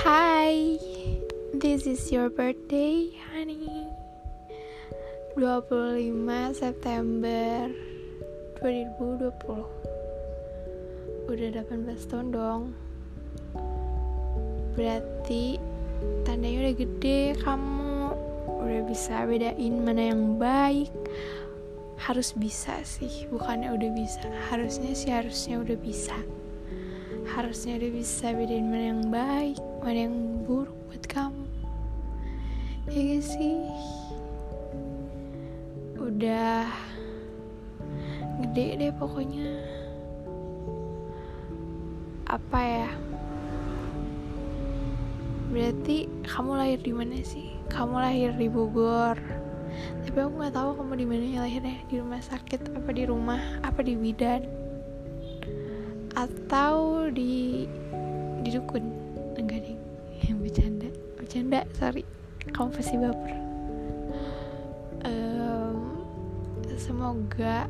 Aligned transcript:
Hi, 0.00 0.80
this 1.52 1.84
is 1.84 2.08
your 2.08 2.32
birthday, 2.32 3.12
honey. 3.28 3.84
25 5.36 6.56
September 6.56 7.68
2020. 8.64 11.28
Udah 11.28 11.48
18 11.52 12.08
tahun 12.08 12.32
dong. 12.32 12.72
Berarti 14.72 15.60
tandanya 16.24 16.64
udah 16.64 16.74
gede 16.80 17.36
kamu. 17.44 18.16
Udah 18.56 18.82
bisa 18.88 19.28
bedain 19.28 19.84
mana 19.84 20.16
yang 20.16 20.40
baik. 20.40 20.88
Harus 22.00 22.32
bisa 22.32 22.80
sih, 22.88 23.28
bukannya 23.28 23.68
udah 23.68 23.90
bisa. 23.92 24.24
Harusnya 24.48 24.96
sih 24.96 25.12
harusnya 25.12 25.60
udah 25.60 25.76
bisa 25.76 26.16
harusnya 27.30 27.78
udah 27.78 27.90
bisa 27.94 28.34
bedain 28.34 28.66
mana 28.66 28.86
yang 28.90 29.02
baik 29.06 29.58
mana 29.80 29.98
yang 30.10 30.16
buruk 30.44 30.74
buat 30.90 31.04
kamu. 31.06 31.46
Ya 32.90 33.00
gak 33.06 33.22
sih? 33.22 33.54
Udah 35.94 36.66
gede 38.42 38.66
deh 38.82 38.92
pokoknya. 38.98 39.46
Apa 42.26 42.60
ya? 42.60 42.90
Berarti 45.54 46.10
kamu 46.26 46.50
lahir 46.58 46.80
di 46.82 46.92
mana 46.94 47.14
sih? 47.22 47.54
Kamu 47.70 47.94
lahir 47.94 48.34
di 48.34 48.50
Bogor. 48.50 49.18
Tapi 50.02 50.18
aku 50.18 50.34
nggak 50.34 50.54
tahu 50.54 50.70
kamu 50.82 50.92
di 50.98 51.06
mana 51.06 51.46
lahirnya. 51.46 51.78
Di 51.86 52.02
rumah 52.02 52.22
sakit 52.22 52.74
apa 52.74 52.90
di 52.90 53.06
rumah? 53.06 53.38
Apa 53.62 53.86
di 53.86 53.94
bidan 53.94 54.59
atau 56.20 57.08
di 57.08 57.64
di 58.44 58.48
dukun? 58.52 58.84
Enggak 59.40 59.64
deh 59.64 59.78
yang 60.28 60.40
bercanda. 60.40 60.88
Bercanda 61.16 61.64
sorry. 61.76 62.04
Kamu 62.52 62.68
pasti 62.72 62.96
baper. 63.00 63.36
Um, 65.00 66.04
semoga 66.76 67.64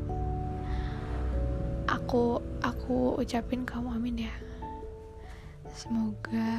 aku 1.87 2.43
aku 2.63 3.19
ucapin 3.23 3.63
kamu 3.63 3.95
amin 3.95 4.27
ya. 4.27 4.35
Semoga 5.71 6.51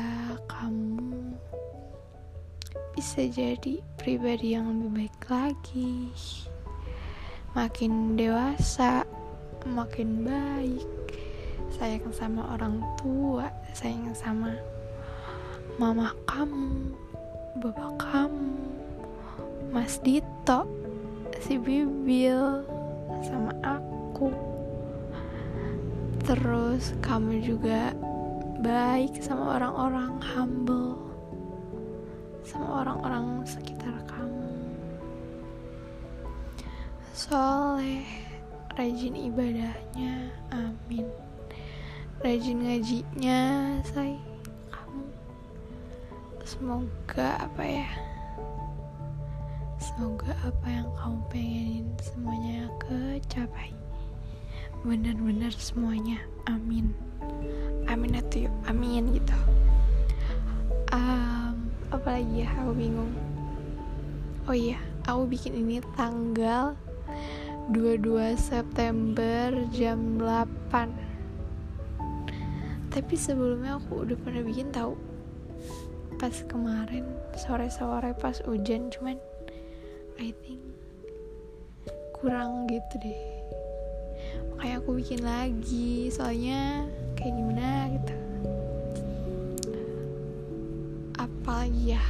kamu 0.47 1.35
bisa 2.95 3.27
jadi 3.27 3.83
pribadi 3.99 4.55
yang 4.55 4.71
lebih 4.71 5.07
baik 5.07 5.19
lagi. 5.27 6.11
Makin 7.51 8.15
dewasa 8.15 9.03
makin 9.67 10.23
baik 10.23 11.00
sayang 11.73 12.11
sama 12.11 12.43
orang 12.51 12.83
tua 12.99 13.47
sayang 13.71 14.11
sama 14.11 14.53
mama 15.79 16.11
kamu 16.27 16.91
bapak 17.63 17.95
kamu 17.99 18.59
mas 19.71 20.03
Dito 20.03 20.67
si 21.39 21.55
Bibil 21.55 22.67
sama 23.23 23.55
aku. 23.63 24.29
Terus 26.21 26.93
kamu 27.01 27.41
juga 27.41 27.95
baik 28.61 29.23
sama 29.23 29.57
orang-orang 29.57 30.21
humble 30.21 30.99
sama 32.45 32.83
orang-orang 32.83 33.47
sekitar 33.47 33.95
kamu. 34.05 34.51
Soleh 37.15 38.05
rajin 38.75 39.15
ibadahnya 39.17 40.29
amin 40.51 41.30
rajin 42.21 42.61
ngajinya 42.61 43.41
say 43.81 44.13
kamu. 44.69 45.01
Semoga 46.45 47.41
apa 47.41 47.63
ya 47.65 47.89
semoga 49.81 50.29
apa 50.45 50.67
yang 50.69 50.85
kamu 51.01 51.19
pengenin 51.33 51.87
semuanya 51.97 52.69
kecapai. 52.77 53.73
Benar-benar 54.85 55.49
semuanya 55.57 56.21
amin. 56.45 56.93
Amin 57.89 58.13
itu 58.13 58.45
yuk. 58.45 58.53
Amin 58.69 59.17
gitu. 59.17 59.37
Um, 60.93 61.73
apalagi 61.89 62.45
ya 62.45 62.49
aku 62.61 62.77
bingung. 62.77 63.13
Oh 64.45 64.53
iya 64.53 64.77
aku 65.09 65.25
bikin 65.25 65.57
ini 65.57 65.81
tanggal 65.97 66.77
22 67.73 68.37
September 68.37 69.49
jam 69.73 70.21
8 70.21 71.10
tapi 72.91 73.15
sebelumnya 73.15 73.79
aku 73.79 74.03
udah 74.03 74.17
pernah 74.19 74.43
bikin 74.43 74.67
tahu 74.75 74.99
pas 76.19 76.35
kemarin 76.45 77.07
sore-sore 77.39 78.11
pas 78.19 78.37
hujan 78.43 78.91
cuman 78.91 79.15
I 80.19 80.35
think 80.43 80.61
kurang 82.21 82.69
gitu 82.69 83.01
deh. 83.01 83.21
Makanya 84.53 84.75
aku 84.77 84.89
bikin 85.01 85.25
lagi 85.25 86.13
soalnya 86.13 86.85
kayak 87.17 87.33
gimana 87.33 87.89
gitu. 87.97 88.15
Apalagi 91.17 91.97
ya? 91.97 92.03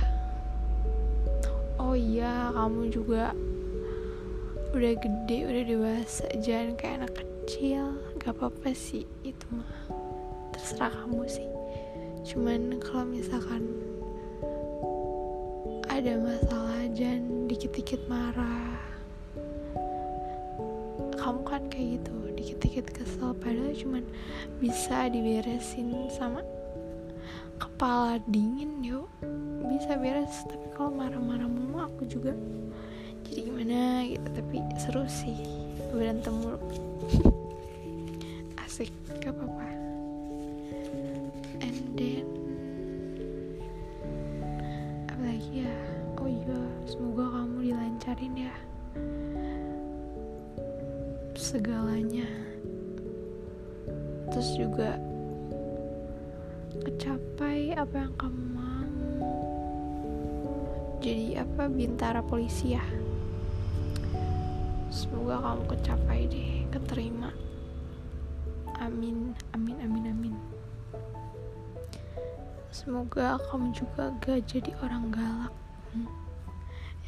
Oh 1.79 1.95
iya 1.95 2.51
kamu 2.51 2.91
juga 2.91 3.31
udah 4.75 4.93
gede 4.99 5.37
udah 5.47 5.63
dewasa 5.63 6.27
jangan 6.43 6.75
kayak 6.75 7.07
anak 7.07 7.13
kecil. 7.15 7.95
Gak 8.19 8.35
apa-apa 8.35 8.75
sih 8.75 9.07
itu 9.23 9.47
mah 9.55 9.90
terserah 10.61 10.93
kamu 10.93 11.25
sih. 11.25 11.49
Cuman 12.21 12.77
kalau 12.77 13.09
misalkan 13.09 13.65
ada 15.89 16.21
masalah 16.21 16.85
dan 16.93 17.49
dikit-dikit 17.49 18.05
marah. 18.05 18.77
Kamu 21.17 21.41
kan 21.41 21.65
kayak 21.73 21.97
gitu 21.97 22.13
dikit-dikit 22.37 22.93
kesel. 22.93 23.33
Padahal 23.41 23.73
cuman 23.73 24.05
bisa 24.61 25.09
diberesin 25.09 26.13
sama 26.13 26.45
kepala 27.57 28.21
dingin 28.29 28.81
yuk 28.81 29.05
bisa 29.69 29.93
beres 29.97 30.45
tapi 30.49 30.65
kalau 30.73 30.93
marah-marah 30.97 31.45
mulu 31.45 31.77
aku 31.81 32.05
juga 32.05 32.37
jadi 33.25 33.49
gimana 33.49 34.05
gitu. 34.05 34.27
Tapi 34.29 34.57
seru 34.77 35.09
sih 35.09 35.41
berantem 35.89 36.37
mulu. 36.37 36.61
Asik 38.61 38.93
gak 39.25 39.33
apa-apa 39.33 39.80
dilancarin 48.21 48.45
ya. 48.45 48.55
Segalanya. 51.33 52.29
Terus 54.29 54.49
juga 54.53 55.01
kecapai 56.85 57.73
apa 57.73 57.95
yang 57.97 58.13
kamu 58.21 58.43
mau. 58.53 58.89
Jadi 61.01 61.33
apa 61.41 61.65
bintara 61.65 62.21
polisi 62.21 62.77
ya? 62.77 62.85
Semoga 64.93 65.41
kamu 65.41 65.63
kecapai 65.73 66.21
deh 66.29 66.51
keterima. 66.69 67.33
Amin 68.77 69.33
amin 69.57 69.77
amin 69.81 70.05
amin. 70.13 70.35
Semoga 72.69 73.41
kamu 73.49 73.73
juga 73.73 74.13
gak 74.21 74.45
jadi 74.45 74.71
orang 74.85 75.09
galak. 75.09 75.53
Hmm. 75.91 76.07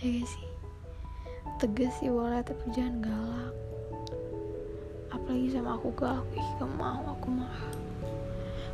ya 0.03 0.19
gak 0.19 0.28
sih 0.28 0.52
tegas 1.63 1.96
sih 2.03 2.12
boleh 2.12 2.44
tapi 2.44 2.75
jangan 2.75 3.00
galak. 3.00 3.56
Apalagi 5.16 5.47
sama 5.56 5.79
aku 5.79 5.95
galak 5.95 6.27
ih 6.36 6.50
gak 6.60 6.68
mau 6.75 7.00
aku 7.07 7.31
mah 7.31 7.56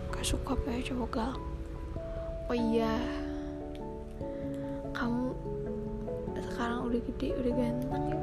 gak 0.09 0.25
suka 0.25 0.57
apa 0.57 0.73
ya 0.73 0.89
cowok 0.89 1.09
galak. 1.13 1.41
Oh 2.49 2.57
iya. 2.57 2.97
Kamu 4.97 5.37
sekarang 6.49 6.89
udah 6.89 7.01
gede 7.13 7.29
udah 7.37 7.53
ganteng 7.53 8.03
ya? 8.09 8.19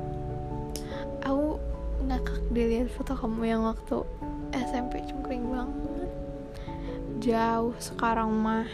Aku 1.31 1.63
ngakak 2.11 2.43
deh 2.51 2.67
lihat 2.67 2.91
foto 2.91 3.15
kamu 3.15 3.47
yang 3.47 3.63
waktu 3.63 4.03
SMP 4.51 4.99
cungkring 5.07 5.47
banget. 5.47 6.11
Jauh 7.23 7.71
sekarang 7.79 8.35
mah. 8.35 8.67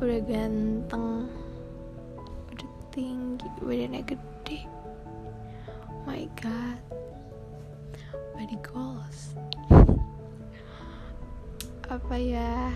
Udah 0.00 0.20
ganteng 0.24 1.28
tinggi 2.90 3.46
badannya 3.62 4.02
gede. 4.02 4.66
Oh 5.86 6.02
my 6.02 6.26
god. 6.38 6.78
Body 8.34 8.58
goals. 8.66 9.38
Apa 11.94 12.16
ya? 12.18 12.74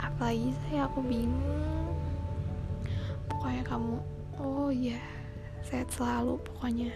Apalagi 0.00 0.52
saya 0.64 0.88
aku 0.88 1.04
bingung. 1.04 1.92
Pokoknya 3.28 3.64
kamu 3.64 3.96
oh 4.40 4.72
ya 4.72 5.00
sehat 5.64 5.88
selalu 5.92 6.40
pokoknya. 6.44 6.92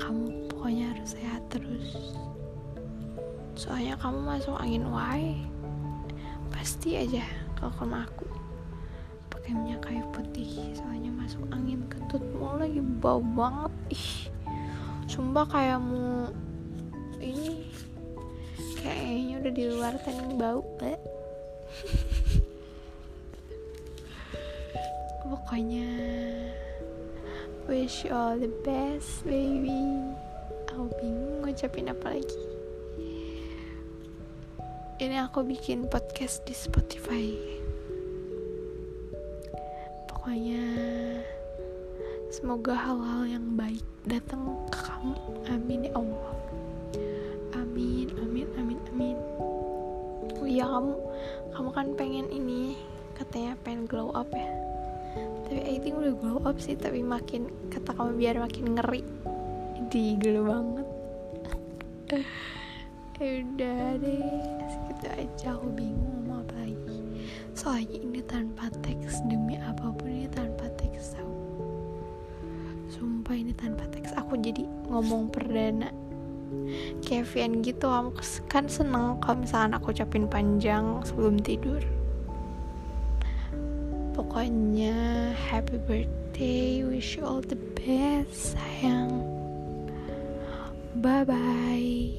Kamu 0.00 0.48
pokoknya 0.52 0.92
harus 0.92 1.16
sehat 1.16 1.42
terus. 1.52 2.16
Soalnya 3.56 3.96
kamu 4.00 4.18
masuk 4.24 4.56
angin 4.60 4.84
wae 4.88 5.36
pasti 6.52 6.96
aja 6.96 7.24
kalau 7.56 7.72
sama 7.76 8.06
aku 8.06 8.33
pakai 9.44 9.60
minyak 9.60 9.84
kayu 9.84 10.00
putih 10.08 10.72
soalnya 10.72 11.12
masuk 11.20 11.44
angin 11.52 11.84
kentut 11.92 12.24
mau 12.40 12.56
lagi 12.56 12.80
bau 12.80 13.20
banget. 13.20 13.68
Ih 13.92 14.32
sumpah 15.04 15.44
kayak 15.44 15.84
mau 15.84 16.32
ini 17.20 17.68
kayaknya 18.80 19.44
udah 19.44 19.52
di 19.52 19.64
luar 19.68 20.00
tadi 20.00 20.24
bau 20.40 20.64
Bleh. 20.80 20.96
pokoknya 25.28 25.92
wish 27.68 28.08
you 28.08 28.16
all 28.16 28.40
the 28.40 28.48
best 28.64 29.28
baby. 29.28 30.08
Aku 30.72 30.88
bingung 31.04 31.44
ngucapin 31.44 31.92
apa 31.92 32.16
lagi. 32.16 32.44
Ini 35.04 35.28
aku 35.28 35.44
bikin 35.44 35.84
podcast 35.92 36.48
di 36.48 36.56
Spotify 36.56 37.63
pokoknya 40.24 40.64
semoga 42.32 42.72
hal-hal 42.72 43.28
yang 43.28 43.60
baik 43.60 43.84
datang 44.08 44.56
ke 44.72 44.80
kamu. 44.80 45.20
Amin 45.52 45.84
ya 45.84 45.92
Allah. 46.00 46.32
Amin 47.52 48.08
amin 48.16 48.48
amin 48.56 48.80
amin. 48.88 49.20
Oh 50.40 50.48
iya 50.48 50.64
kamu 50.64 50.96
kamu 51.52 51.68
kan 51.76 51.86
pengen 52.00 52.26
ini 52.32 52.72
katanya 53.12 53.52
pengen 53.68 53.84
glow 53.84 54.16
up 54.16 54.32
ya. 54.32 54.48
Tapi 55.44 55.60
I 55.60 55.76
think 55.84 56.00
udah 56.00 56.16
glow 56.16 56.40
up 56.48 56.56
sih 56.56 56.72
tapi 56.72 57.04
makin 57.04 57.52
kata 57.68 57.92
kamu 57.92 58.16
biar 58.16 58.40
makin 58.40 58.80
ngeri. 58.80 59.04
Di 59.92 60.16
glow 60.16 60.48
banget. 60.48 60.88
Ya 63.22 63.46
udah 63.46 63.94
deh 64.02 64.26
segitu 64.66 65.06
aja 65.06 65.54
aku 65.54 65.70
bingung 65.70 66.13
soalnya 67.64 67.96
ini 67.96 68.20
tanpa 68.28 68.68
teks 68.84 69.24
demi 69.24 69.56
apa 69.56 69.88
pun 69.96 70.12
ini 70.12 70.28
tanpa 70.28 70.68
teks 70.76 71.16
tau. 71.16 71.32
Sumpah 72.92 73.32
ini 73.32 73.56
tanpa 73.56 73.88
teks. 73.88 74.12
Aku 74.20 74.36
jadi 74.36 74.68
ngomong 74.92 75.32
perdana. 75.32 75.88
Kevin 77.00 77.64
gitu 77.64 77.88
kamu 77.88 78.12
kan 78.52 78.68
seneng 78.68 79.16
kalau 79.24 79.42
misalkan 79.42 79.72
aku 79.72 79.96
ucapin 79.96 80.28
panjang 80.28 81.00
sebelum 81.08 81.40
tidur. 81.40 81.80
Pokoknya 84.12 85.32
happy 85.32 85.80
birthday 85.88 86.84
wish 86.84 87.16
you 87.16 87.24
all 87.24 87.40
the 87.40 87.56
best 87.80 88.52
sayang. 88.60 89.24
Bye 91.00 91.24
bye 91.24 92.12